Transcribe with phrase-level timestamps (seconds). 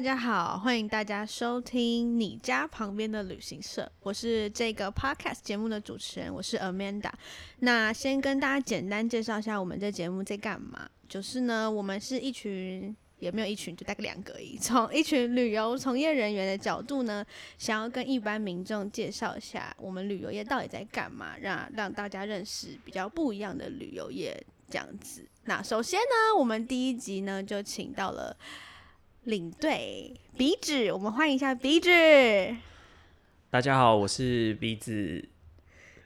[0.00, 3.92] 大家好，欢迎大家收听你家旁边的旅行社。
[4.00, 7.10] 我是这个 podcast 节目的主持人，我是 Amanda。
[7.58, 10.88] 那先跟大家简单介绍一下我们这节目在干嘛。
[11.06, 14.56] 就是呢，我们是一群，也没有一群，就大概两个而已。
[14.56, 17.22] 从一群旅游从业人员的角度呢，
[17.58, 25.28] 想要跟一般民众介绍一下我们旅游业到底在干嘛，让让大家认识比较不一样的旅游业这样子。
[25.44, 28.34] 那首先呢，我们第一集呢就请到了。
[29.24, 31.90] 领队鼻子，我们欢迎一下鼻子。
[33.50, 35.28] 大家好，我是鼻子。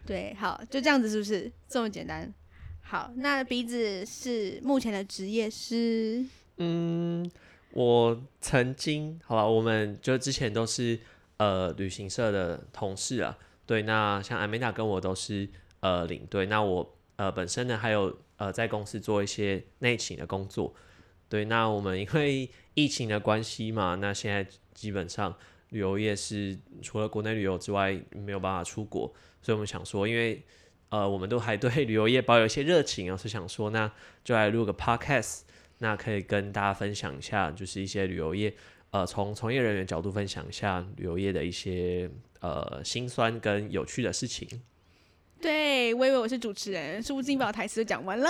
[0.05, 2.35] 对，好，就这样子，是不是这么简单？
[2.83, 6.25] 好，那鼻子是目前的职业是？
[6.57, 7.31] 嗯，
[7.71, 10.99] 我曾经，好吧，我们就之前都是
[11.37, 13.39] 呃旅行社的同事啊。
[13.65, 15.49] 对，那像艾美娜跟我都是
[15.79, 16.47] 呃领队。
[16.47, 20.75] 那我呃本身呢，还有呃在公司做一些内勤的工作。
[21.29, 25.35] 对，那我们因为疫情的关系嘛，那现在基本上
[25.71, 30.43] 旅游业是除了国内旅游之外没有办法出国，所以我们想说，因为
[30.91, 33.91] 呃我们都还对旅游业抱有一些热情啊，是想说那
[34.23, 35.41] 就来录个 podcast，
[35.79, 38.55] 那可以跟大家分享一下，就是一些旅游业
[38.91, 44.49] 呃从从业人员角度分享一下旅游业的一些呃辛酸跟有趣的事情。
[45.41, 48.29] 对，我以为我是主持人，是不是已经把台词都讲完了？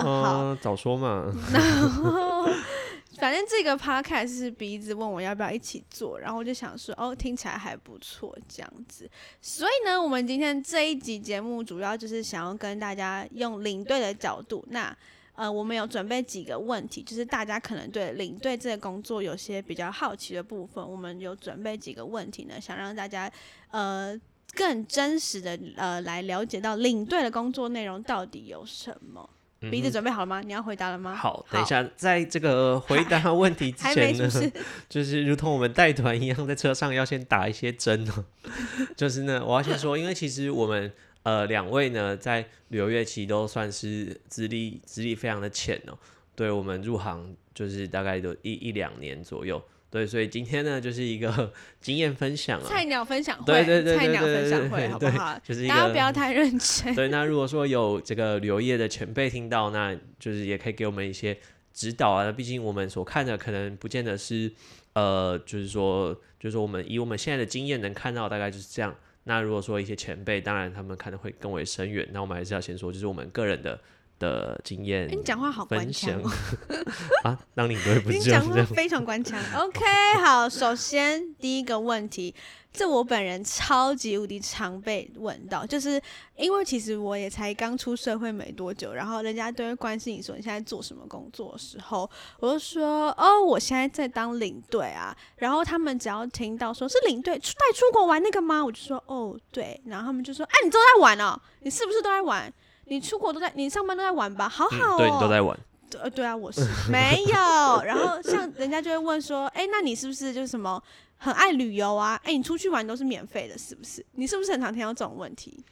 [0.00, 1.32] 好，早说嘛。
[3.18, 9.08] 反正这个 podcast 是鼻子问我要不要一起做，然后我就想说，哦，听起来还不错，这样子。
[9.40, 14.96] 所以呢，我们今天这一集节目主要就是想要跟大家用领队的角度，那
[15.34, 23.30] 呃，我们有准备几个问题，就是大家可能对领队这个工作有些比较好奇的部分，我们有准备几个问题呢，想让大家
[23.70, 24.16] 呃
[24.54, 29.28] 更真实的呃来了解到领队的工作内容到底有什么。
[29.70, 30.40] 鼻子准备好了吗？
[30.40, 31.14] 你要回答了吗？
[31.14, 34.28] 好，等一下，在这个回答问题之前呢，
[34.88, 38.24] 就是如同我们带团一样，在车上要先打一些针哦。
[38.96, 40.92] 就是呢，我要先说，因为其实我们
[41.22, 45.98] 呃两位呢，在旅游业期都算是资历资历非常的浅哦。
[46.36, 49.62] 对我们入行就是大概都一一两年左右。
[49.94, 55.38] 对，所以今天呢，就是一个 经验分享啊，菜鸟分享会，对对对菜鸟分享会，好不好？
[55.38, 56.92] 就是大家不要太认真。
[56.96, 61.38] 对，那如果说有这个旅游业的前辈听到，那就是也可以给我们一些
[61.72, 62.32] 指导啊。
[62.32, 64.50] 毕竟我们所看的可能不见得是，
[64.94, 68.92] 呃，就是说，就是说我们以我们现在的经验能看到，大概就是这样。
[69.22, 72.04] 那如果说一些前辈，当然他们看的会更为深远。
[72.10, 73.78] 那我们还是要先说，就是我们个人的。
[74.24, 76.20] 的经验，你讲话好官腔
[77.22, 77.38] 啊！
[77.54, 79.38] 当领队不是你讲话非常官腔。
[79.56, 79.84] OK，
[80.24, 82.34] 好，首先第一个问题，
[82.72, 86.00] 这我本人超级无敌常被问到，就是
[86.36, 92.08] 因为其实我也才刚出社会没多久，然后人家都会关心你说你现在做什么工作的时候，
[92.40, 95.14] 我就说哦，我现在在当领队啊。
[95.36, 98.64] 然后他们只要听到说是领队带出国玩那个吗？
[98.64, 102.52] 我就说哦对，然后他们就说哎，你都在玩哦，你是不是都在玩？
[102.86, 104.48] 你出国都在，你上班都在玩吧？
[104.48, 104.98] 好好哦。
[104.98, 105.58] 对你都在玩。
[105.90, 107.82] 对对啊，我是 没有。
[107.84, 110.82] 然后像人家就会问说，哎，那你是不是就是什么
[111.16, 112.20] 很爱旅游啊？
[112.24, 114.04] 哎，你出去玩都是免费的，是不是？
[114.12, 115.64] 你是不是很常听到这种问题？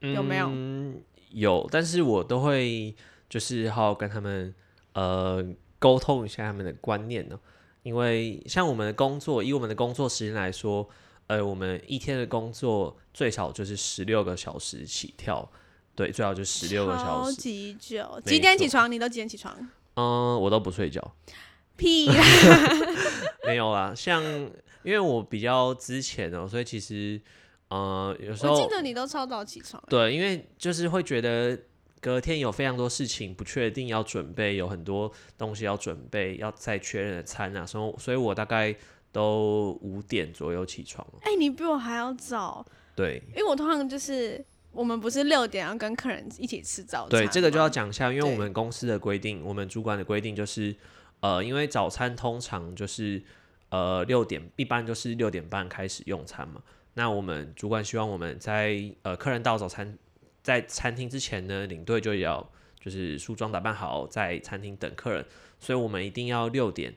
[0.00, 0.50] 有没有？
[1.30, 2.94] 有，但是我都会
[3.30, 4.54] 就是好好跟他们
[4.92, 5.42] 呃
[5.78, 7.38] 沟通一下他们的观念呢。
[7.82, 10.86] 因为像我们的工作，以我们的工作时间来说，
[11.28, 15.50] 呃，我们一天的工作最少就是十六个小时起跳。
[15.94, 17.34] 对，最好就十六个小时。
[17.34, 18.90] 超级久，几点起床？
[18.90, 19.54] 你都几点起床？
[19.94, 21.14] 嗯，我都不睡觉。
[21.76, 22.08] 屁！
[23.46, 24.22] 没有啦，像
[24.82, 27.20] 因为我比较之前哦，所以其实
[27.68, 29.82] 呃，有时候我记得你都超早起床。
[29.88, 31.58] 对，因为就是会觉得
[32.00, 38.74] 隔天有非常多事情不确定要准备，有很多东西要准备，要再确认的餐啊，所以所以我大概
[39.10, 41.06] 都五点左右起床。
[41.22, 42.64] 哎，你比我还要早。
[42.94, 44.42] 对，因为我通常就是。
[44.72, 47.10] 我们不是六点要跟客人一起吃早餐？
[47.10, 50.74] 对，这个就要讲一下，因为我们公司的规定，我们主管的规定就是，
[51.20, 53.22] 呃，因为早餐通常就是
[53.68, 56.62] 呃六点，一般就是六点半开始用餐嘛。
[56.94, 59.96] 那我们主管希望我们在呃客人到早餐
[60.42, 65.24] 在餐厅之前呢，领队就要就是梳妆打扮好，在餐厅等客人，
[65.60, 66.94] 所以我们一定要六点，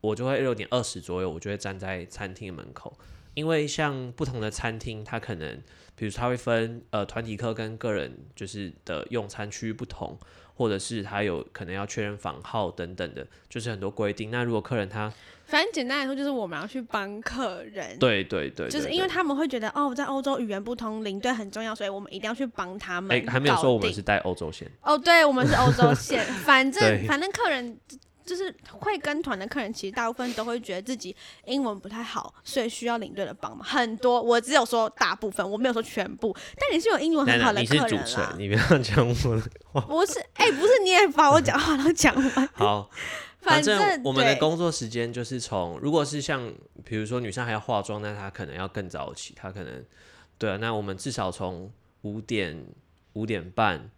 [0.00, 2.98] 我就会六点二十左右，我就会站在餐厅门口，
[3.40, 5.60] 因为像不同的餐厅，它可能。
[5.96, 10.18] 比如他会分呃团体客跟个人就是的用餐区域不同，
[10.54, 14.30] 或者是他有可能要确认房号等等的，就是很多规定。
[14.30, 15.12] 那如果客人他
[15.44, 17.98] 反正简单来说，就是我们要去帮客人。
[17.98, 23.14] 对对对，就是因为他们会觉得哦，在欧洲语言不通，领队很重要，所以我们一定要去帮他们。
[23.14, 24.66] 哎，还没有说我们是带欧洲线。
[24.80, 26.24] 哦，对，我们是欧洲线。
[26.46, 27.78] 反正反正客人。
[28.30, 31.14] 就是会跟团的客人，其实大部分都会觉得自己
[31.46, 33.66] 英文不太好，所以需要领队的帮忙。
[33.66, 36.32] 很多，我只有说大部分，我没有说全部。
[36.56, 39.42] 但你是有英文很好的你是主持人，，你不要讲我的
[39.72, 39.80] 话。
[39.80, 40.20] 不是？
[40.34, 42.48] 哎、不是，你也把我讲话都讲完。
[42.52, 42.88] 好，
[43.42, 46.52] 反正正我们的工作时间就是从，如果是像
[46.84, 49.84] 比如说女生还要化妆，那她可能要更早起，她可能
[50.38, 51.68] 对啊，那我们至少从
[52.02, 52.64] 五点
[53.14, 53.90] 五点半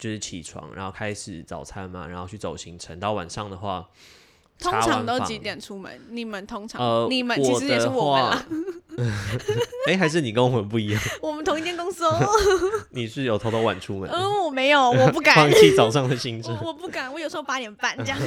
[0.00, 3.88] 就是起床，然后开始早餐嘛，然后去走行程，到晚上的话，
[4.58, 5.38] 通常都几？
[5.38, 6.00] 点出门？
[6.08, 8.44] 你们通常，呃，你们其实也是我们
[9.86, 12.18] 哎、 还是你跟我们不一样， 我们同一间公司哦。
[12.90, 16.56] 你是有偷偷晚出门，嗯，我没有，我不敢放，弃早上的行程。
[16.62, 18.18] 我我不敢，我有时候八点半这样。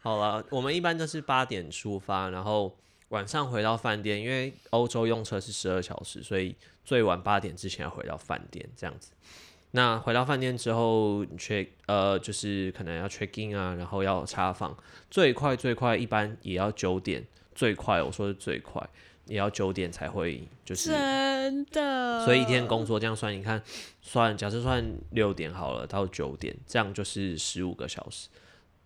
[0.00, 2.76] 好了，我们一般都是八点出发，然后
[3.08, 6.54] 晚上回到饭店，因为欧洲用车是十二小时，所以
[6.84, 9.10] 最晚八点之前要回到饭店这样子。
[9.72, 14.76] 那回到饭店之后，check 呃就是可能要 check in 啊，然后要查房，
[15.10, 18.82] 最快最快一般也要九点，最快我说是最快
[19.26, 23.62] 也要九点才会就是真的，所以一天工作这样算，你看，
[24.00, 28.28] 算假设算六点好了，到九点，这样就是十五个小时，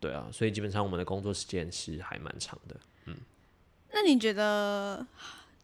[0.00, 2.74] 对啊，所以基本上我们的工作时间是还蛮长的。
[3.06, 3.14] 嗯
[3.92, 5.06] 那你觉得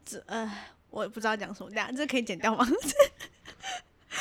[0.04, 0.48] 这呃，
[0.90, 2.64] 我也不知道讲什么，这样这可以剪掉吗？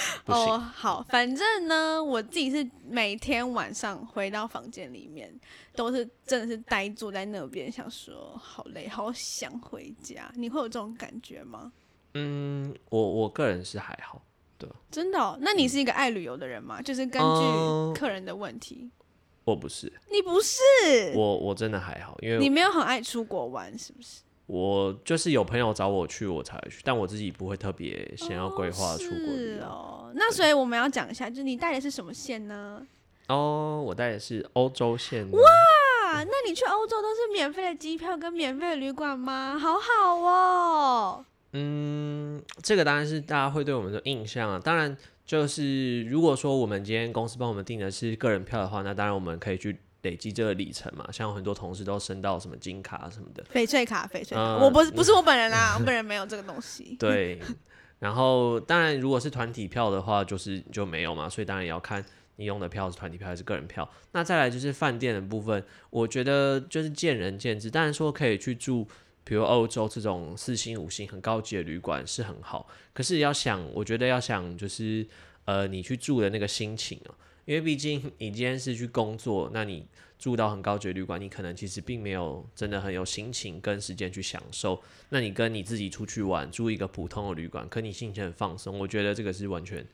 [0.25, 5.33] 哦，好，反正呢，我自己是每天晚上回到房间里面，
[5.75, 10.31] 都是真的是呆坐在那边，想说好累，好想回家。
[10.35, 11.71] 你会有这种感觉吗？
[12.13, 14.21] 嗯，我我个人是还好，
[14.57, 15.37] 对真的、哦？
[15.41, 16.81] 那你是一个爱旅游的人吗？
[16.81, 18.89] 就是根嗯据客人的问题，
[19.43, 20.57] 我不是，你不是，
[21.15, 24.21] 我我真的还好，因为你没有很爱出国玩，是不是？
[24.47, 29.57] 我就是有朋友找我去，我才去，但我自己不会特别想要规划出国旅游。
[29.57, 32.81] 是哦，那所以我们要讲一下，就是你带的是什么线呢？
[33.27, 35.39] 哦，我带的是欧洲线，哇，
[36.13, 39.59] 那你去欧洲都是免费的机票跟免费的旅馆吗？
[39.59, 41.25] 好好哦。
[41.51, 44.57] 嗯，这个当然是大家会对我们的印象啊。
[44.63, 44.95] 当然，
[45.25, 51.07] 就是如果说我们今天公司帮我们订的是个人票的话，那当然我们可以去累积这个里程嘛。
[51.11, 56.95] 像很多同事都升到什么金卡什么的，翡翠卡，翡翠我不是不是我本人啦， 我本人没有这个东西。
[56.99, 57.39] 对。
[57.99, 61.27] 然后，当然如果是团体票的话，就是就没有嘛。
[61.27, 62.03] 所以当然也要看
[62.35, 63.89] 你用的票是团体票还是个人票。
[64.11, 67.71] 那再来就是饭店的部分，我觉得就是见仁见智。
[67.71, 68.87] 当然说可以去住。
[69.23, 75.05] 比如欧洲这种四星、五星很高级的旅馆是很好，可是要想，我觉得要想就是，
[75.43, 77.15] 呃，你去住的那个心情哦、
[77.47, 79.87] 因为毕竟你今天是去工作，那你
[80.19, 84.81] 住到很高级的旅馆，你可能其实并没有真的很有心情跟时间去享受。
[85.09, 89.85] 那你跟你自己出去玩，住一个普通的旅馆，可你心情很放松，我觉得这个是完全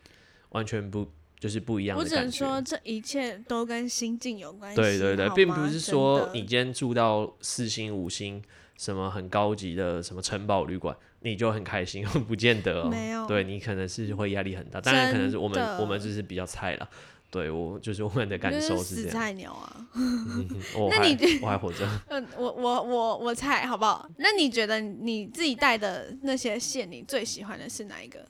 [0.50, 1.08] 完全不
[1.40, 2.32] 就是不一样我只能。
[2.32, 4.82] 说，这一切都跟心境有关系。
[4.82, 8.42] 对对对，并不是说你今天住到四星、五星，
[8.80, 12.90] 什么很高级的什么城堡旅馆，你就很开心， 不见得哦。
[12.90, 16.90] 没有对你可能是会压力很大，当然可能是我们我们就是比较菜啦。
[17.34, 19.10] 对我就是我们的感受是死。
[19.10, 19.88] 菜鸟啊。
[19.96, 21.88] 嗯我那你我还活着。
[22.10, 24.08] 嗯，我我我我猜好不好？
[24.18, 28.24] 那你觉得你自己带的那些线，你最喜欢的是哪一个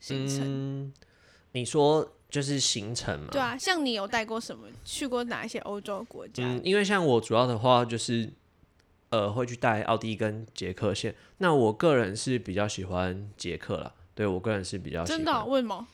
[0.00, 0.40] 行程？
[0.44, 0.92] 嗯，
[1.52, 3.28] 你说就是行程嘛？
[3.30, 4.66] 对啊，像你有带过什么？
[4.84, 6.42] 去过哪一些欧洲国家？
[6.44, 8.32] 嗯，因为像我主要的话就是，
[9.10, 11.14] 呃，会去带奥地利跟捷克线。
[11.38, 15.18] 那我个人是比较喜欢捷克啦，对我个人是比较喜欢。
[15.18, 15.86] 真的哦、为什么？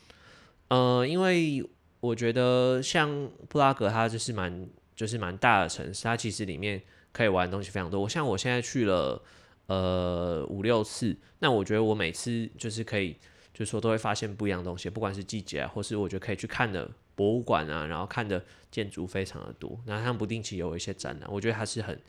[0.68, 1.62] 呃，因为
[2.06, 6.80] 我觉得像布拉格，它就是蛮就是蛮大的城市，它其实里面
[7.12, 8.00] 可以玩的东西非常多。
[8.00, 9.20] 我像我现在去了
[9.66, 13.16] 呃五六次，那我觉得我每次就是可以，
[13.52, 19.78] 就是说都会发现不一样的东西，不管是季节啊，或是我觉得可以去看的博物馆啊，然后看的建筑非常的多。
[19.86, 22.00] 那他们不定期有一些展览，我觉得它是很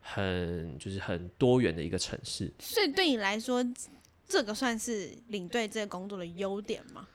[0.00, 2.52] 很就是很多元的一个城市。
[2.60, 3.64] 所以对你来说，
[4.28, 7.08] 这个算是领队这个工作的优点吗？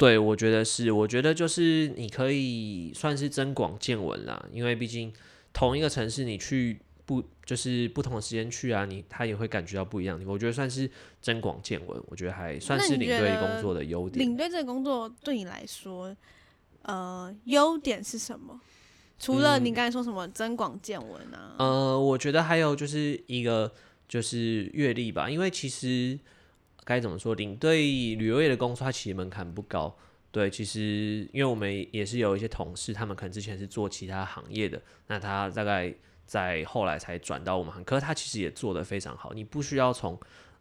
[0.00, 5.12] 对，我觉得是，我觉得就是你可以算是增广见闻啦，因为毕竟
[5.52, 10.24] 同一个城市你去不就是不同的时间去啊，你他也会感觉到不一样的。
[10.26, 10.90] 我觉得算是
[11.20, 14.26] 增广见闻，我觉得还算是领队工作的优点。
[14.26, 16.16] 领队这个工作对你来说，
[16.80, 18.58] 呃，优点是什么？
[19.18, 23.70] 除了你刚才说什么增广见闻啊，呃，我觉得还有就是一个
[24.08, 26.18] 就是阅历吧，因为其实
[26.84, 27.82] 该怎么说，领队
[28.14, 29.96] 旅游业的工作它其实门槛不高。
[30.32, 35.92] 对，其实因为我们也是有一些同事，他们可能之前是做其他行业的，那他大概
[36.24, 39.32] 在后来才转到我们行，可是他其实也做得非常好。
[39.32, 40.16] 你不需要从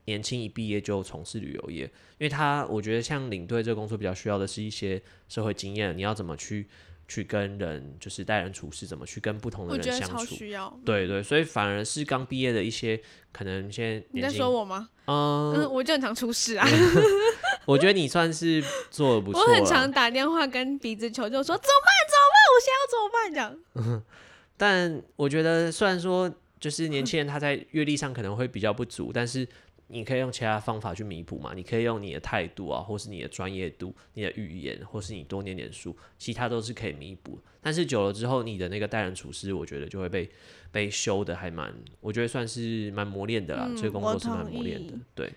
[0.05, 6.67] 年轻一毕业就从事旅游业，因为他我觉得像领队这个工作比较需要的是一些社会经验，你要怎么去
[7.09, 10.35] 去跟人就是待人处事，怎么去跟不同的我觉得超人相处。
[10.35, 10.79] 需要。
[10.85, 13.01] 对对，所以反而是刚毕业的一些
[13.33, 14.87] 可能现在你在说我吗？
[15.05, 16.65] 嗯，嗯，我就很常出事啊，
[17.65, 21.91] 我觉得你算是做的不错我很常打电话跟鼻子求救，说怎么办？
[22.07, 22.37] 怎么办？
[22.53, 23.33] 我现在要怎么办？
[23.33, 24.03] 这样。
[24.55, 29.47] 但我觉得虽然说就是年轻人他在阅历上可能会比较不足，但是
[29.89, 31.53] 你可以用其他方法去弥补嘛。
[31.53, 37.37] 你可以用你的态度啊，或是你的专业度、你的语言，或是你多念点书，其他都是可以弥补。
[37.61, 40.29] 但是久了之后，你的那个待人处事，我觉得就会被
[40.71, 43.67] 被修的还蛮，我觉得算是蛮磨练的啦。
[43.69, 45.31] 嗯这个工作是蛮磨练的，对。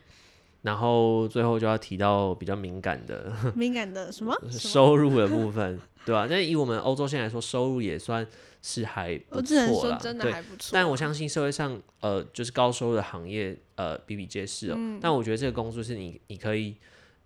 [0.63, 4.13] 然后最后就要提到比较敏感的敏感的？
[4.13, 8.27] 什么 收入的部分，对吧、那以我们欧洲现在来说，收入也算
[8.61, 10.33] 是还不错啦，说真的对。
[10.33, 10.71] 还不错。
[10.73, 14.75] 但我相信社会上，呃，就是高收入的行业，呃，比比皆是哦。
[14.77, 16.77] 嗯但我觉得这个工作是你，你可以，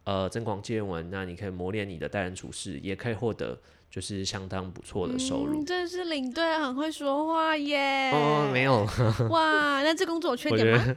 [0.04, 3.58] 呃，增广见闻，那你可以磨练你的待人处事，也可以获得
[3.90, 5.62] 就是相当不错的收入。
[5.62, 8.10] 嗯、真的是领队很会说话耶。
[8.12, 8.86] 哦，没有，
[9.30, 10.96] 哇，那这工作有缺点吗？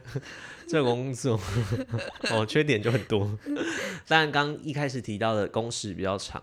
[0.66, 1.40] 这个工作
[2.30, 3.38] 哦，缺点就很多。
[4.06, 6.40] 但刚一开始提到的工时比较长，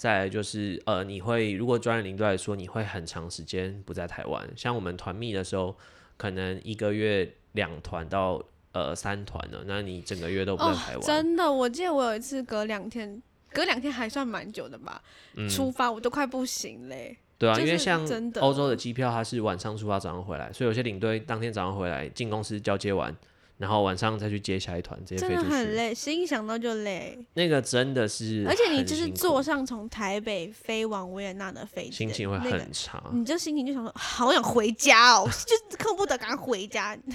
[0.00, 4.48] 再来就是呃，你会如果专业领队来说，你会很长时间不在台湾。
[4.56, 5.76] 像我们团密的时候，
[6.16, 8.42] 可能一个月两团到
[8.72, 11.00] 呃三团了，那你整个月都不在台湾。
[11.00, 15.02] 哦真的，我记得我有一次隔两天，隔两天还算蛮久的吧。
[15.50, 17.18] 出发我都快不行嘞。
[17.36, 18.02] 对啊，就是因为像
[18.40, 23.14] 欧洲的机票，它是晚上出发，早上回来，所以有些领队当天早上回来进公司交接完，
[23.60, 25.48] 然后晚上再去接下一团，直接真飞出去。
[25.50, 27.18] 的很累，心一想到就累。
[27.34, 33.02] 那个真的是，而且你就是坐上从台北飞往维也纳的飞机，心情会那个很差。
[33.12, 36.98] 你这心情就想说，好想回家哦， 就恨不得赶快回家。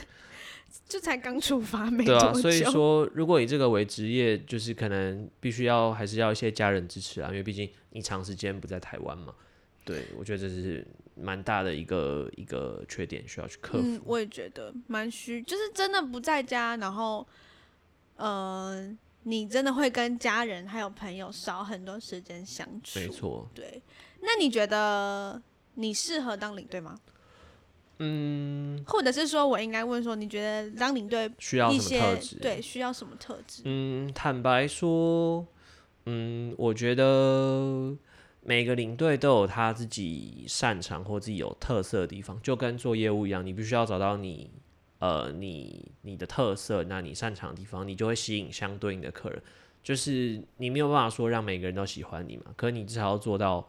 [0.88, 9.34] 就才刚出发没多久，对啊，所以说，如果以这个为职业，就是可能必须要还是要一些家人支持啊，因为毕竟你长时间不在台湾嘛。
[9.86, 13.84] 对，我觉得这是蛮大的一个一个缺点，需要去克服。
[13.86, 17.26] 嗯，我也觉得蛮虚，就是真的不在家，然后，
[18.18, 18.92] 呃，
[19.24, 23.00] 你真的会跟家人还有朋友少很多时间相处。
[23.00, 23.82] 没错，对，
[24.22, 25.42] 那你觉得
[25.76, 27.00] 你适合当领队吗？
[28.00, 32.28] 嗯，或者是说我应该问说，你觉得当领队需要什么特质？
[32.28, 33.62] 些对需要什么特质？
[33.64, 35.48] 嗯，坦白说，
[36.06, 37.96] 嗯，我觉得
[38.46, 44.50] 每个领队都有他自己擅长或自己有特色的地方，就跟做业务一样，你必须要找到你
[45.00, 49.42] 呃你你的特色，那你擅长的地方，你就会吸引相对应的客人。
[49.84, 53.68] 就是你没有办法说让每个人都喜欢你嘛，可你至少要做到。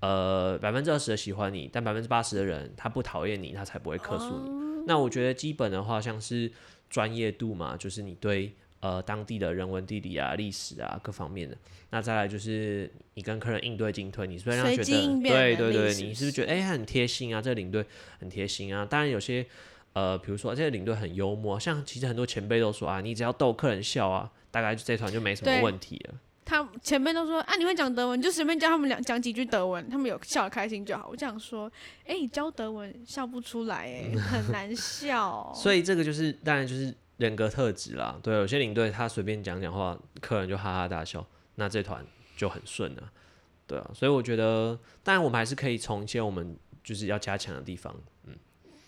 [0.00, 4.84] 呃，百分之二十的喜欢你，但百分之八十的人他不讨厌你，他才不会客诉你。
[4.86, 6.52] 那我觉得基本的话，像是
[6.90, 8.54] 专业度嘛，就是你对
[8.84, 11.56] 呃当地的人文地理啊、历史啊各方面的。
[11.88, 17.40] 那再来就是你跟客人应对进退，你是不是让他觉得对对对，你是不是觉得哎、很贴心啊？
[17.40, 17.82] 这个领队
[18.20, 18.84] 很贴心啊。
[18.84, 19.46] 当然有些
[19.94, 26.14] 呃，比如说这个领队很幽默，像其实很多前辈都说啊，你只要逗客人笑啊，大概这团就没什么对问题了。
[26.44, 31.08] 他前面都说啊，你会讲德文，你就随便教他们两讲几句德文，他们有笑得开心就好。
[31.10, 31.72] 我这样说，
[32.04, 35.50] 哎、你教德文笑不出来、哎，很难笑。
[35.56, 38.18] 所以这个就是当然就是人格特质啦。
[38.22, 42.04] 对，有些领队他随便讲讲话，客人就哈哈大笑，那这团
[42.36, 43.12] 就很顺了。
[43.66, 47.94] 对啊，所以我觉得，当然我们还是可以从一些我们就是要加强的地方。
[48.26, 48.34] 嗯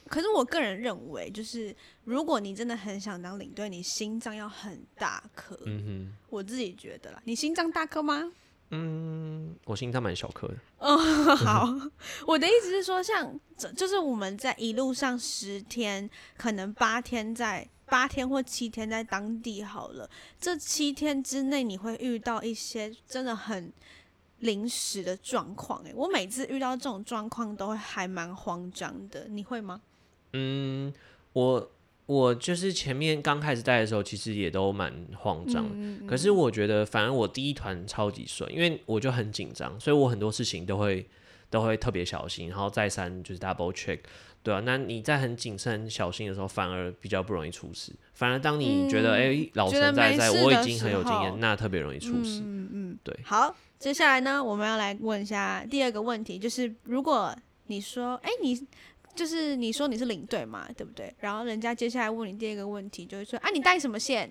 [0.09, 5.59] 可是我个人认为，就是如果你真的很想当领队，你心脏要很大颗。
[5.65, 8.33] 嗯哼我自己觉得啦，你心脏大颗吗？
[8.71, 10.55] 嗯，我心脏蛮小颗的。
[10.79, 10.97] 哦，
[11.35, 11.69] 好，
[12.25, 20.09] 我的意思是说，像这就是我们在一路上十天，可能八天在八天或七天在当地好了，
[20.41, 23.73] 这七天之内你会遇到一些真的很
[24.41, 25.83] 临时的状况。
[25.85, 29.81] 诶，我每次遇到这种状况都会还蛮慌张的，你会吗？
[30.33, 30.93] 嗯，
[31.33, 31.71] 我
[32.07, 35.67] 我就是前面刚开始带的时候，其实也都蛮慌张
[36.07, 41.09] 可是我觉得，反而我第一团超级顺，因为我就很紧张，所以我很多事情都会
[41.51, 44.01] 都会特别小心，然后再三就是 double check，
[44.43, 47.93] 对啊，那你在很谨慎、很小心的时候，反而比较不容易出事。
[48.15, 52.41] 反而当你觉得哎、诶老神在在，我已经很有经验，那特别容易出事。
[52.45, 57.35] 嗯嗯，对好，接下来呢，我们要来问一下第二个问题，就是如果
[57.67, 58.67] 你说，哎、你
[59.15, 61.15] 就是你说你是领队嘛，对不对？
[61.21, 64.31] 然后人家接下来问你第二个问题，就是说，啊，你带什么线？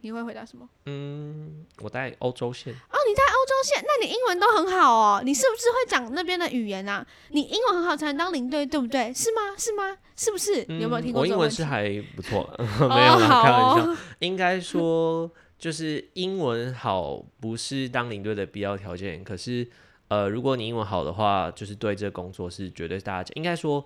[0.00, 0.68] 你会回答什么？
[0.86, 7.04] 嗯，我在欧洲线，哦，你在欧洲线，那你英文都很好哦，你是不是会讲那边的语言啊？
[7.30, 9.12] 你英文很好才能当领队，对不对？
[9.12, 9.40] 是吗？
[9.56, 9.96] 是吗？
[10.16, 10.64] 是不是？
[10.68, 11.50] 你有没有听过我英文？
[11.50, 13.92] 是还不错， 哦没有开玩笑。
[13.92, 19.68] 哦应该说，就是英文好不是当领队的必要条件，可是
[20.08, 23.84] 呃，如果你英文好的话，就是对这个工作是绝对大家应该说。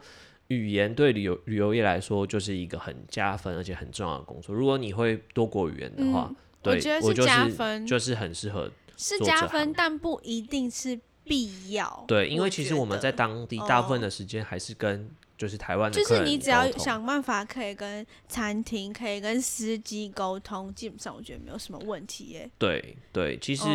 [0.57, 4.55] 语言对旅游旅游业来说就是一个很加分而且很重要的工作。
[4.55, 6.33] 如果你会多国语言的话，
[6.63, 12.05] 对，我觉得是加分，就是很适合是加分，但不一定是必要。
[12.07, 22.49] 对，因为其实我们在当地大部分的时间还是跟就是台湾的，就是你只要想办法可以跟餐厅、可以跟司机沟通，基本上我觉得没有什么问题耶。
[22.59, 23.67] 对对，其实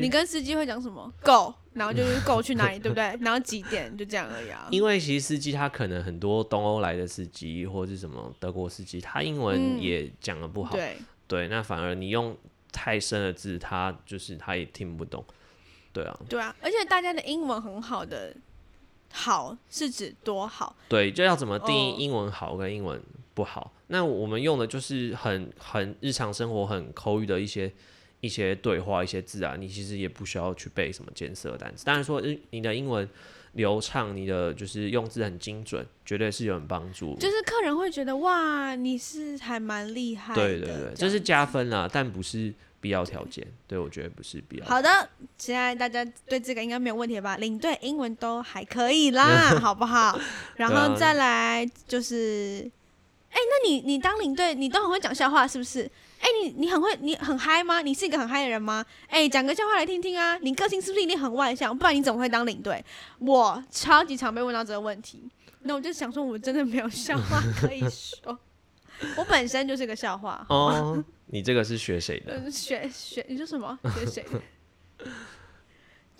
[0.00, 1.54] 你跟司机会讲什么？Go。
[1.72, 3.16] 然后就是够去哪里， 对不对？
[3.20, 4.66] 然后几点就这样而已啊。
[4.70, 10.74] 因为其实司机他可能很多东欧来的司机或者是什么德国司机，他英文也讲的不好。
[10.74, 10.96] 对
[11.28, 12.36] 对，那反而你用
[12.72, 15.24] 太深的字，他就是他也听不懂。
[15.92, 16.20] 对啊。
[16.28, 18.34] 对啊，而且大家的英文很好的
[19.12, 20.74] 好是指多好？
[20.88, 23.00] 对，就要怎么定义英文好跟英文
[23.32, 23.72] 不好？
[23.86, 27.72] 那我们用的就是很很日常生活很口语的一些。
[28.20, 31.84] 一些对话、一些字啊，你其实也不需要去背什么艰涩的单词。
[31.84, 33.08] 当然说，你的英文
[33.52, 37.16] 流畅，你的就是用字很精准，绝对是有人帮助。
[37.18, 40.34] 就是客人会觉得哇，你是还蛮厉害。
[40.34, 43.46] 对对对，这是加分啊，但不是必要条件。
[43.66, 44.66] 对我觉得不是必要。
[44.66, 45.08] 好的，
[45.38, 47.36] 现在大家对这个应该没有问题吧？
[47.38, 50.16] 领队英文都还可以啦， 好不好？
[50.56, 52.70] 然后再来就是，
[53.30, 55.90] 哎，那你你当领队，你都很会讲笑话，是不是？
[56.20, 57.80] 哎，你你很会，你很嗨吗？
[57.80, 58.84] 你是一个很嗨的人吗？
[59.08, 60.36] 哎，讲个笑话来听听啊！
[60.42, 61.76] 你个性是不是一定很外向？
[61.76, 62.84] 不然你怎么会当领队？
[63.18, 65.28] 我超级常被问到这个问题，
[65.62, 68.38] 那我就想说，我真的没有笑话可以说，
[69.16, 70.44] 我本身就是个笑话。
[70.50, 72.38] 哦，你这个是学谁的？
[72.52, 73.78] 学学你说什么？
[73.94, 74.26] 学谁？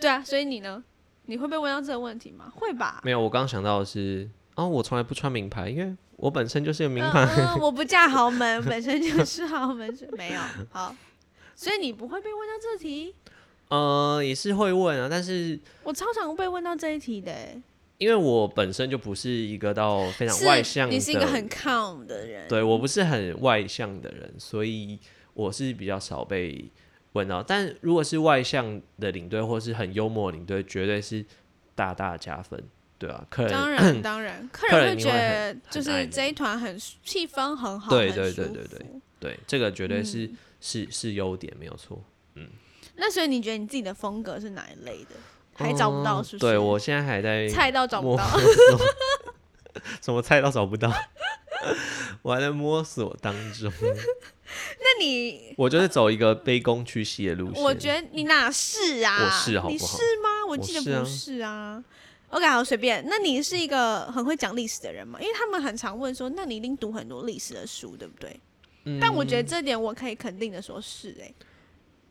[0.01, 0.83] 对啊，所以你呢？
[1.27, 2.51] 你会被问到这个问题吗？
[2.57, 3.01] 会吧？
[3.05, 5.97] 没有，我刚刚想到的是，哦，我从来不穿名牌，因为。
[6.21, 7.27] 我本身就是个名牌，
[7.59, 10.95] 我不嫁豪门，本身就是豪门，没有好，
[11.57, 13.15] 所以你不会被问到这题？
[13.69, 17.35] 呃，也是会问啊，但是我超常被问到这一题的，
[17.97, 24.99] 因为我本身就不是一个到非常外向，你是一个很 calm 的人，对我不是很外向的人，所以
[25.33, 26.71] 我是比较少被
[27.13, 27.43] 问到。
[27.43, 31.25] 但如果是外向的领队或是很幽默领队，绝对是
[31.75, 32.63] 大大加分。
[33.01, 38.87] 对啊，客人当 然当然，客人会觉得就是这一团很气氛很好，对对对对对
[39.19, 42.05] 对，这个绝对是是是优点，没有错。
[42.35, 42.47] 嗯，
[42.97, 45.17] 那所以你觉得你自己的风格是哪一类的？
[45.55, 46.53] 还找不到是不是？
[46.53, 48.25] 对我现在还在菜到找不到，
[50.03, 50.93] 什么菜到找不到，
[52.21, 53.73] 我还在摸索当中。
[54.79, 57.63] 那你我就是走一个卑躬屈膝的路线。
[57.63, 59.17] 我觉得你哪是啊？
[59.25, 59.73] 我是好不好？
[59.73, 60.29] 你是吗？
[60.49, 61.83] 我记得不是啊。
[62.31, 63.05] OK，好，随便。
[63.09, 65.19] 那你是一个很会讲历史的人吗？
[65.21, 68.39] 因为他们很常问说，那你一定读很多历史的书，对不对？
[68.85, 68.99] 嗯。
[69.01, 71.35] 但我觉得这点我可以肯定的说，是哎。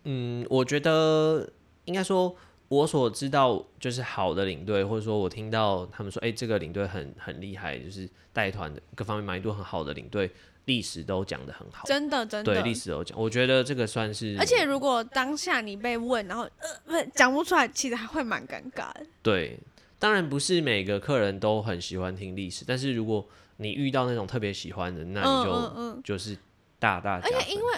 [0.03, 1.49] 嗯，我觉得
[1.86, 2.36] 应该说，
[2.67, 10.29] 我所知道就是好的领队，或者说我听到他们说，哎，这个领队很很厉害，就是带团的各方面满意度很好的领队，
[10.65, 11.86] 历史都讲的很好。
[11.88, 12.53] 真的，真的。
[12.55, 14.36] 对，历史都讲，我觉得这个算是。
[14.38, 16.43] 而且如果当下你被问，然后
[16.88, 19.05] 呃不讲不出来，其实还会蛮尴尬的。
[19.23, 19.58] 对。
[19.99, 26.38] 当然不是每个客人都很喜欢听历史，但是如果你遇到那种特别喜欢的，那你就就是
[26.79, 27.19] 大大。
[27.21, 27.73] 而且因为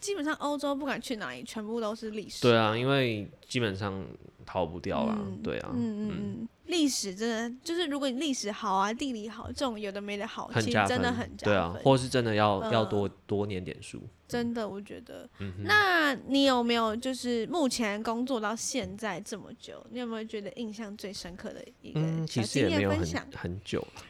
[0.00, 2.40] 基本上欧洲不管去哪里，全部都是历史。
[2.40, 4.02] 对啊，因为基本上
[4.46, 5.18] 逃不掉啦。
[5.44, 11.52] 对啊，嗯嗯嗯，历史真的就是如果你历史好啊，地理好，这种有的没的好，其实真的很加分。
[11.52, 14.02] 对啊，或是真的要要多多念点书。
[14.26, 15.28] 真的，我觉得。
[15.64, 23.26] 那你有没有就是目前工作到现在这么久，你有没有觉得印象最深刻的一个小经验分享？
[23.34, 24.02] 很久了。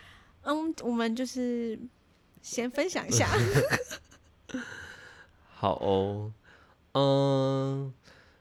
[0.43, 1.79] 嗯，我们就是
[2.43, 3.29] 先分享一下。
[5.57, 6.33] 好哦，
[6.93, 7.93] 嗯，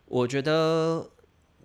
[0.06, 1.10] 我觉得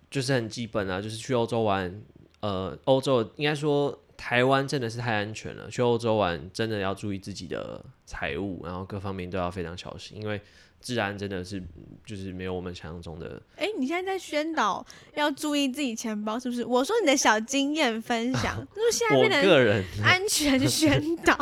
[0.09, 2.01] 就是很基本啊，就是去欧洲玩，
[2.45, 3.99] 呃，欧洲应该说。
[4.17, 10.39] 台湾真的是太安全了，去欧洲玩真的要注意自己的财务，然后各方面都要非常小心，因为
[10.81, 11.61] 治安真的是
[12.05, 13.39] 就是没有我们想象中的。
[13.57, 14.83] 哎，你现在在宣导
[15.15, 16.63] 要注意自己钱包，是不是？
[16.63, 21.37] 我说你的小经验分享，就是现在 变成安全宣导。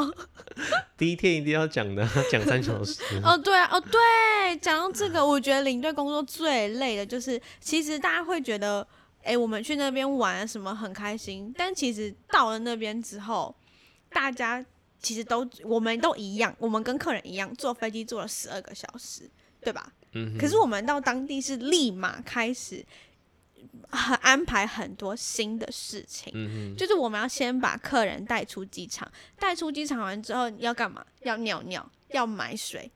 [0.97, 2.99] 第一天一定要讲的，讲三小时。
[3.23, 8.85] 哦，对啊，哦对，讲到这个，我觉得领队工作最累的就是，其实大家会觉得。
[9.23, 13.55] 哎，我们去那边玩什么很开心，但其实到了那边之后，
[14.09, 14.63] 大家
[14.99, 19.29] 其实都我们都一样，我们跟客人一样，坐飞机坐了十二个小时，
[19.62, 19.93] 对吧？
[20.12, 20.38] 嗯。
[20.38, 22.86] 可是我们到当地是立马开始
[23.89, 29.09] 很安排很多新的事情，嗯就是我们要先把客人带出机场，
[29.39, 31.05] 带出机场完之后要干嘛？
[31.21, 32.91] 要尿尿，要买水。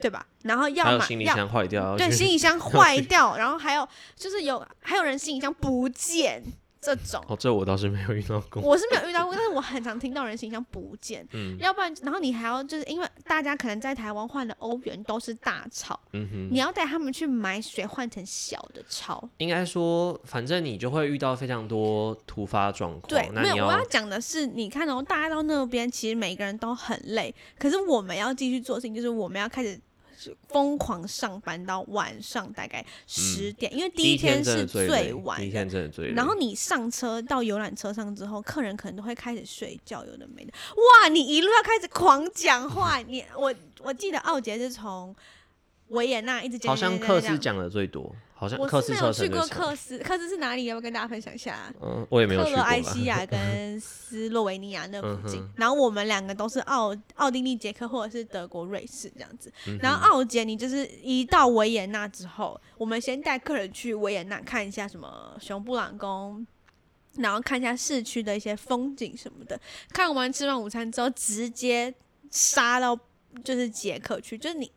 [0.00, 0.26] 对吧？
[0.42, 3.86] 然后要么行李要箱坏掉，对行李箱 坏掉，然后还有
[4.16, 6.42] 就是有还有人行李箱不见
[6.80, 8.62] 这种，哦，这我倒是没有遇到过。
[8.62, 19.22] 我是没有遇到过，但是我很常听到人行李箱不见，嗯要不然然后你还要就是因为大家可能在台湾换的欧元都是大钞，嗯哼，你要带他们去买水换成小的钞。
[19.36, 23.08] 应该说，反正你就会遇到非常多突发状况。
[23.08, 29.78] 对，没有，我要讲的是，你看哦，大家到那边，其实每个人都很累，可是我们要继续做事情，就是我们要开始
[30.48, 35.44] 疯狂上班到晚上大概十点，因为嗯第一天是最晚的。
[35.44, 36.14] 第一天真的最累。
[36.14, 40.52] 然后你上车到游览车上之后，客人可能都会开始睡觉，有的没的。
[40.76, 45.14] 哇，你一路要开始狂讲话， 你我我记得奥杰是从
[45.88, 49.66] 维也纳一直讲，好像克斯讲的最多，好像克斯我是没有去过。
[49.66, 50.64] 克斯，克斯是哪里？
[50.64, 51.70] 要不要跟大家分享一下？
[51.82, 52.70] 嗯，我也没有克罗去过啦。
[52.70, 59.52] 埃西亚 跟斯洛维尼亚那附近，嗯然后我们两个都是奥奥地利、捷克或者是德国、瑞士这样子。
[59.66, 66.46] 嗯然后奥捷，你就是一到维也纳之后，我们先带客人去维也纳看一下什么熊布朗宫。
[67.16, 69.60] 然后看一下市区的一些风景什么的，
[69.92, 71.92] 看完吃完午餐之后，直接
[72.30, 72.96] 杀到
[73.42, 74.70] 就是捷克去，就是你啊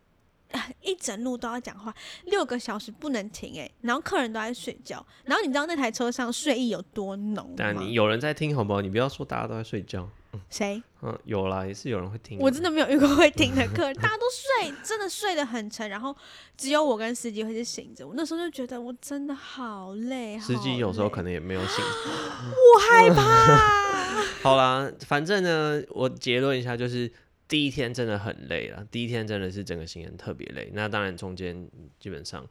[0.82, 1.94] 一整路都要讲话，
[2.26, 7.56] 六个小时不能停哎、然后客人都在睡觉，然后你知道那台车上睡意有多浓吗？
[7.58, 8.82] 但你有人在听好不好？
[8.82, 10.08] 你不要说大家都在睡觉。
[10.50, 10.82] 谁？
[11.04, 12.42] 嗯，有啦，也是有人会听啊。
[12.42, 16.16] 我真的没有遇过会听的客人，大家都睡，真的睡得很沉，然后
[16.58, 18.08] 只有我跟司机会是醒着。
[18.08, 21.84] 我那时候就觉得我真的好累，司机有时候可能能也没有醒。
[22.50, 23.84] 我害怕。
[24.42, 27.12] 好啦，反正呢，我结论一下，就是
[27.48, 30.72] 第一天真的很累了，第一天真的是整个行程特别累。
[30.74, 32.48] 那当然中间基本上，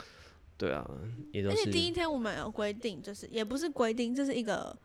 [0.57, 0.88] 对啊，
[1.33, 4.76] 也都是而且第一天我们有规定，就是也不是规定，这是一个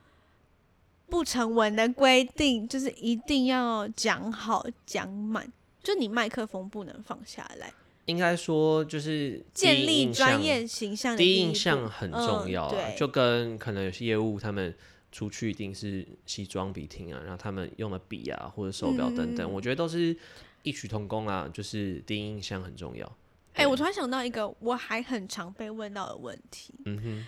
[1.07, 5.51] 不成文的规定，就是一定要讲好讲满，
[5.83, 7.71] 就你麦克风不能放下来，
[8.05, 14.75] 应该说就是建立专业形象第一印象很重嗯要啊，对就跟可能有些业务他们
[15.11, 20.15] 出去一定是西装笔挺啊，然后他们用的笔啊或者手表等等，嗯我觉得都是
[20.63, 23.05] 异曲同工啊，就是第一印象很重要。
[23.53, 27.25] 哎、对我突然想到一个我还很常被问到的问题，嗯哼，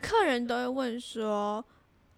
[0.00, 1.64] 客人都会问说：“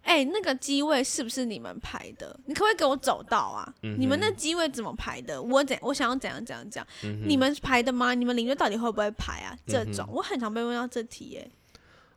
[0.03, 2.37] 哎、那个机位是不是你们排的？
[2.47, 3.73] 你可不可以给我走到啊？
[3.83, 5.41] 嗯你们那机位怎么排的？
[5.41, 6.87] 我怎我想要怎样怎样怎样？
[7.03, 8.13] 嗯你们排的吗？
[8.13, 9.57] 你们领队到底会不会排啊？
[9.65, 11.49] 这嗯种、我很常被问到这题耶、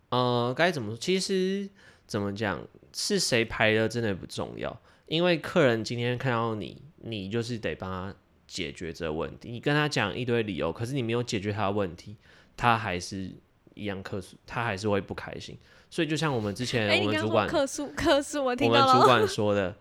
[0.09, 0.96] 呃，该怎么说？
[0.98, 1.68] 其实
[2.09, 8.16] 怎么讲，是谁排的真的不重要，因为客人今天看到你，你就是得帮他
[8.47, 9.51] 解决这个问题。
[9.51, 12.16] 你跟他讲一堆理由，可是你没有解决他的问题，
[12.57, 13.31] 他还是
[13.75, 15.57] 一样客诉，他还是会不开心。
[15.90, 18.92] 所以就像我们之前我们主管，客诉客诉，我我听到了。
[18.94, 19.77] 们主管说的，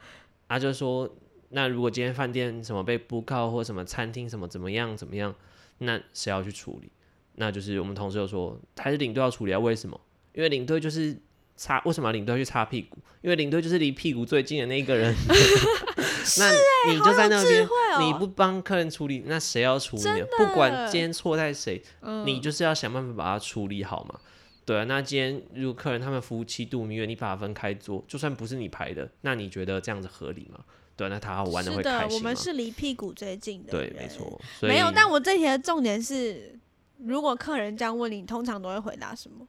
[0.49, 1.09] 他就说，
[1.49, 5.33] 那如果今天饭店什么被布告或什么餐厅什么怎么样怎么样，
[5.79, 6.91] 那谁要去处理？
[7.35, 9.59] 那就是我们同事就说，还是领队要处理啊？
[9.59, 9.99] 为什么？
[10.33, 11.17] 因为领队就是
[11.57, 12.97] 擦，为什么领队去擦屁股？
[13.21, 15.13] 因为领队就是离屁股最近的那一个人。
[16.39, 16.51] 那
[16.91, 17.67] 你就在那边，
[18.01, 20.23] 你不帮客人处理，那谁要处理？
[20.37, 24.19] 不管今天错在谁，嗯你就是要想办法把它处理好嘛。
[24.65, 30.59] 对啊，那今天如果客人他们夫妻度蜜月，你把它分开做，就算不是你排的，那你觉得这样子合理吗？
[30.97, 32.35] 对啊，那他玩的，会开心吗我们？
[32.35, 34.39] 是离屁股最近的对，没错。
[34.61, 36.59] 没有，但我这题的重点是，
[36.97, 39.47] 如果客人这样问你，你通常都会回答什么？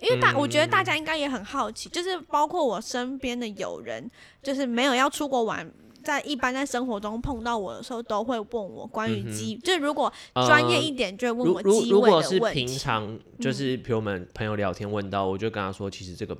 [0.00, 4.10] 因为大，我觉得大家应该也很好奇，就是包括我身边的友人，
[4.42, 5.70] 就是没有要出国玩，
[6.02, 16.36] 在一般在生活中碰到我的时候，都会问我关于机，就是如果专业呃一点，就会问我机位如果是平常，就是比如我们朋友聊天问到，我就跟他说，其实这个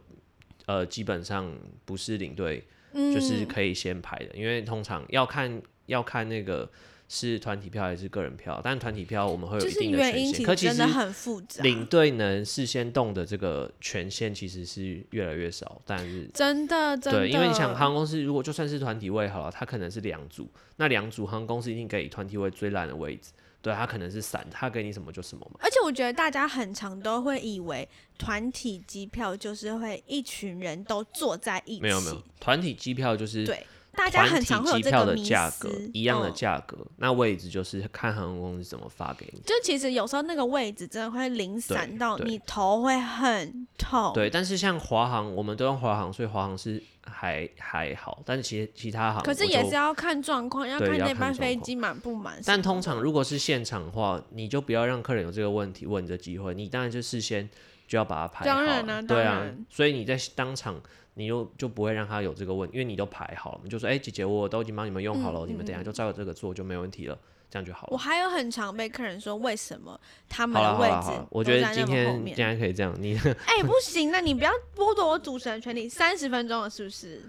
[0.67, 1.51] 呃基本上
[1.85, 3.47] 不是领队，就是嗯。
[3.47, 6.69] 可以先排的，因为通常要看要看那个
[7.15, 16.29] 是团体票还是个人票，但团体票我们会有就是一定的权限，可其实实真的很复杂，领队能事先动的这个权限其实是越来越少，但是。
[16.35, 17.21] 真的真的。
[17.21, 23.31] 对，因为你想航空公司如果就算是团体位好了，它可能是两组，那两组航空公司一定给团体位最烂的位置，
[23.63, 25.61] 对，它可能是散，它给你什么就什么嘛。
[25.63, 39.41] 而且我觉得大家很常都会以为团体机票就是会一群人都坐在一起，没有没有，团体机票就是对，大家很常会有机票的这个格一样的嗯价格，那位置就是看航空公司怎么发给你。
[39.41, 44.13] 就其实有时候那个位置真的会零散到你头会很痛。
[44.13, 52.41] 对，但是像华航，我们都用华航，所以华航是还还好，但是其其他航可是也是要看状况，要看那班飞机满不满。
[52.45, 57.49] 但通常如果是现场的话，你就不要让客人有这个问题问的机会，你当然就事先
[57.87, 58.55] 就要把它排好啊。
[58.55, 60.81] 当然啊对啊所以你在当场
[61.15, 67.19] 你就就不会让他有这个问，因为你都排好了，你就说，哎、姐姐，我都已经帮你们用好了，嗯你们等一下就照着这个做就没问题了。
[67.51, 68.03] 这样就好了我了。
[68.03, 75.89] 还有很常被客人说为什么他们的位置我都觉得今天面竟然可以这样，你哎、不行，那你不要剥夺我主持人权利。
[75.89, 77.23] 三十分钟了，是不是？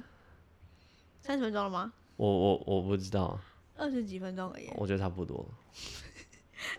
[1.22, 1.94] 三十分钟了吗？
[2.16, 3.40] 我我我不知道，
[3.78, 4.68] 二十几分钟而已。
[4.78, 5.46] 我觉得差不多了。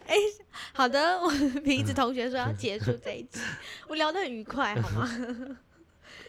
[0.73, 3.38] 好的，我鼻子 同学说要结束这一集，
[3.87, 5.09] 我聊得很愉快，好吗？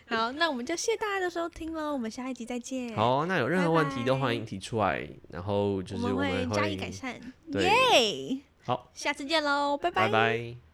[0.09, 7.19] 好，那我们就谢谢大家的收听喽，我们下一集再见。，好，那有任何问题都欢迎提出来，然后就是我们会加以改善。
[7.51, 8.39] 对耶！
[8.65, 10.66] 好，下次见喽，拜拜拜。